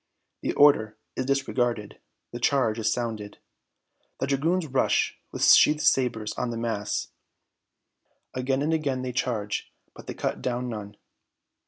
[0.41, 1.99] The order is disregarded!
[2.31, 3.37] The charge is sounded!
[4.19, 7.09] The dragoons rush with sheathed sabres on the mass!
[8.33, 10.97] Again and again they charge, but they cut down none!